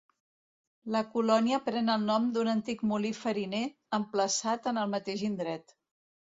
La 0.95 1.01
colònia 1.15 1.59
pren 1.67 1.91
el 1.97 2.07
nom 2.07 2.25
d'un 2.39 2.51
antic 2.55 2.83
molí 2.93 3.13
fariner, 3.19 3.63
emplaçat 4.01 4.73
en 4.75 4.85
el 4.87 4.93
mateix 4.99 5.27
indret. 5.33 5.81